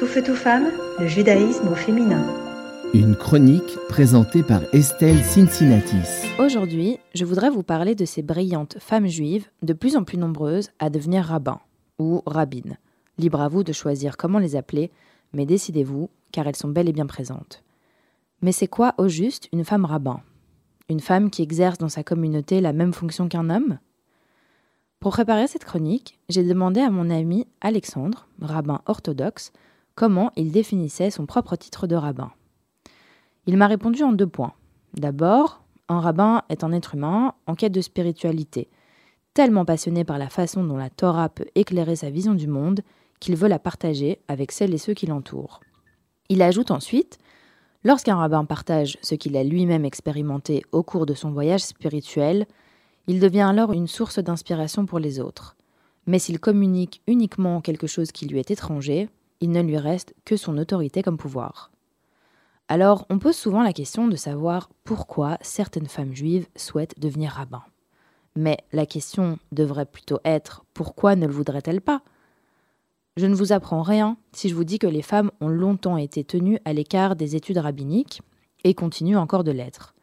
[0.00, 2.24] Tout feu, tout femme, le judaïsme au féminin.
[2.94, 6.26] Une chronique présentée par Estelle Cincinnatis.
[6.38, 10.70] Aujourd'hui, je voudrais vous parler de ces brillantes femmes juives, de plus en plus nombreuses
[10.78, 11.60] à devenir rabbins
[11.98, 12.78] ou rabbines.
[13.18, 14.90] Libre à vous de choisir comment les appeler,
[15.34, 17.62] mais décidez-vous, car elles sont bel et bien présentes.
[18.40, 20.22] Mais c'est quoi au juste une femme rabbin?
[20.88, 23.78] Une femme qui exerce dans sa communauté la même fonction qu'un homme?
[24.98, 29.52] Pour préparer cette chronique, j'ai demandé à mon ami Alexandre, rabbin orthodoxe,
[30.00, 32.32] comment il définissait son propre titre de rabbin.
[33.44, 34.54] Il m'a répondu en deux points.
[34.94, 38.70] D'abord, un rabbin est un être humain en quête de spiritualité,
[39.34, 42.80] tellement passionné par la façon dont la Torah peut éclairer sa vision du monde
[43.20, 45.60] qu'il veut la partager avec celles et ceux qui l'entourent.
[46.30, 47.18] Il ajoute ensuite
[47.84, 52.46] Lorsqu'un rabbin partage ce qu'il a lui-même expérimenté au cours de son voyage spirituel,
[53.06, 55.58] il devient alors une source d'inspiration pour les autres.
[56.06, 60.36] Mais s'il communique uniquement quelque chose qui lui est étranger, il ne lui reste que
[60.36, 61.70] son autorité comme pouvoir.
[62.68, 67.64] Alors, on pose souvent la question de savoir pourquoi certaines femmes juives souhaitent devenir rabbins.
[68.36, 72.02] Mais la question devrait plutôt être pourquoi ne le voudraient-elles pas?
[73.16, 76.22] Je ne vous apprends rien si je vous dis que les femmes ont longtemps été
[76.22, 78.22] tenues à l'écart des études rabbiniques
[78.62, 79.94] et continuent encore de l'être.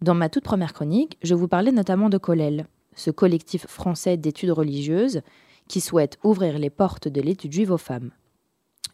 [0.00, 4.50] Dans ma toute première chronique, je vous parlais notamment de Kollel, ce collectif français d'études
[4.50, 5.22] religieuses
[5.68, 8.10] qui souhaite ouvrir les portes de l'étude juive aux femmes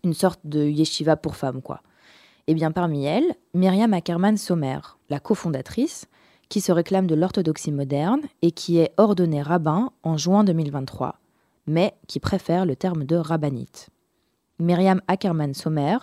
[0.06, 1.82] une sorte de yeshiva pour femmes, quoi.
[2.48, 4.78] Et eh bien parmi elles, Myriam Ackerman Sommer,
[5.10, 6.06] la cofondatrice,
[6.48, 11.18] qui se réclame de l'orthodoxie moderne et qui est ordonnée rabbin en juin 2023,
[11.66, 13.88] mais qui préfère le terme de rabbinite.
[14.60, 15.98] Myriam Ackerman Sommer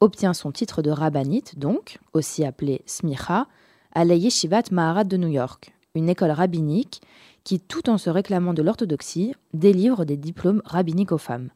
[0.00, 3.46] obtient son titre de rabbinite, donc, aussi appelé smicha,
[3.94, 7.02] à la Yeshivat Maharat de New York, une école rabbinique
[7.44, 11.50] qui, tout en se réclamant de l'orthodoxie, délivre des diplômes rabbiniques aux femmes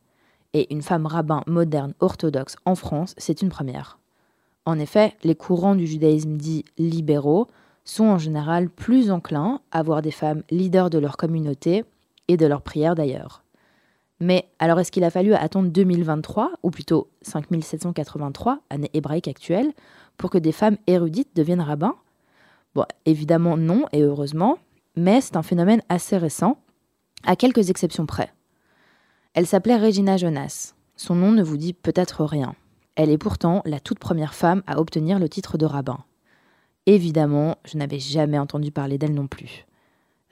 [0.52, 3.98] et une femme rabbin moderne orthodoxe en France, c'est une première.
[4.64, 7.46] En effet, les courants du judaïsme dit libéraux
[7.84, 11.84] sont en général plus enclins à voir des femmes leaders de leur communauté
[12.28, 13.42] et de leur prière d'ailleurs.
[14.18, 19.72] Mais alors est-ce qu'il a fallu attendre 2023, ou plutôt 5783, année hébraïque actuelle,
[20.16, 21.94] pour que des femmes érudites deviennent rabbins?
[22.74, 24.58] Bon, évidemment non, et heureusement,
[24.96, 26.58] mais c'est un phénomène assez récent,
[27.24, 28.32] à quelques exceptions près.
[29.36, 30.72] Elle s'appelait Regina Jonas.
[30.96, 32.54] Son nom ne vous dit peut-être rien.
[32.94, 35.98] Elle est pourtant la toute première femme à obtenir le titre de rabbin.
[36.86, 39.66] Évidemment, je n'avais jamais entendu parler d'elle non plus.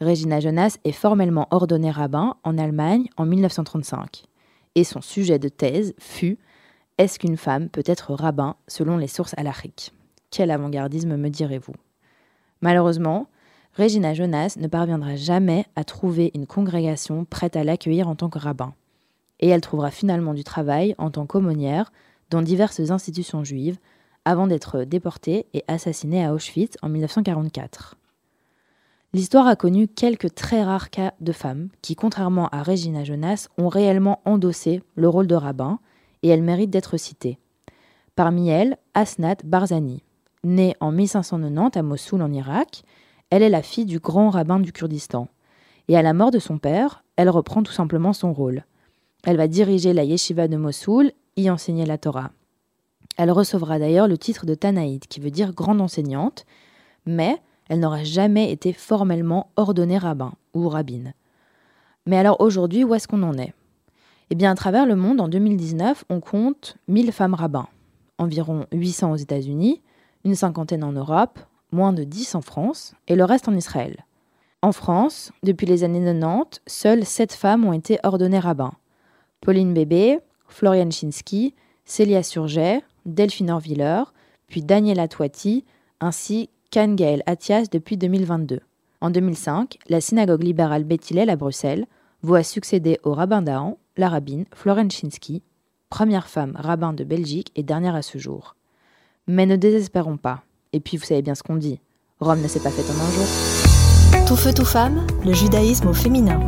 [0.00, 4.24] Regina Jonas est formellement ordonnée rabbin en Allemagne en 1935.
[4.74, 6.38] Et son sujet de thèse fut
[6.96, 9.92] Est-ce qu'une femme peut être rabbin selon les sources halachiques
[10.30, 11.74] Quel avant-gardisme me direz-vous?
[12.62, 13.28] Malheureusement,
[13.76, 18.38] Regina Jonas ne parviendra jamais à trouver une congrégation prête à l'accueillir en tant que
[18.38, 18.72] rabbin
[19.40, 21.92] et elle trouvera finalement du travail en tant qu'aumônière
[22.30, 23.78] dans diverses institutions juives
[24.24, 27.96] avant d'être déportée et assassinée à Auschwitz en 1944.
[29.12, 33.68] L'histoire a connu quelques très rares cas de femmes qui, contrairement à Regina Jonas, ont
[33.68, 35.78] réellement endossé le rôle de rabbin
[36.22, 37.38] et elles méritent d'être citées.
[38.16, 40.02] Parmi elles, Asnat Barzani.
[40.42, 42.82] Née en 1590 à Mossoul en Irak,
[43.30, 45.28] elle est la fille du grand rabbin du Kurdistan.
[45.88, 48.64] Et à la mort de son père, elle reprend tout simplement son rôle.
[49.26, 52.30] Elle va diriger la yeshiva de Mossoul, y enseigner la Torah.
[53.16, 56.44] Elle recevra d'ailleurs le titre de Tanaïd, qui veut dire grande enseignante,
[57.06, 61.14] mais elle n'aura jamais été formellement ordonnée rabbin ou rabbine.
[62.06, 63.54] Mais alors aujourd'hui, où est-ce qu'on en est?
[64.28, 67.68] Eh bien, à travers le monde, en 2019, on compte 1000 femmes rabbins,
[68.18, 69.80] environ 800 aux États-Unis,
[70.24, 71.38] une cinquantaine en Europe,
[71.72, 74.04] moins de 10 en France, et le reste en Israël.
[74.60, 78.72] En France, depuis les années 90, seules 7 femmes ont été ordonnées rabbins.
[79.44, 84.02] Pauline Bébé, Florian Chinsky, Célia Surget, Delphine Orviller,
[84.48, 85.64] puis Daniela Toiti,
[86.00, 88.60] ainsi qu'Anne Gaël Athias depuis 2022.
[89.02, 91.86] En 2005, la synagogue libérale Beth à Bruxelles
[92.22, 95.42] voit succéder au rabbin d'Ahan, la rabbine Florian Chinsky,
[95.90, 98.56] première femme rabbin de Belgique et dernière à ce jour.
[99.26, 100.42] Mais ne désespérons pas.
[100.72, 101.80] Et puis vous savez bien ce qu'on dit.
[102.18, 104.26] Rome ne s'est pas faite en un jour.
[104.26, 106.40] Tout feu, tout femme, le judaïsme au féminin.